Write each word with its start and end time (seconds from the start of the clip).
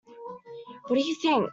What 0.87 0.95
did 0.95 1.05
you 1.05 1.13
think? 1.15 1.49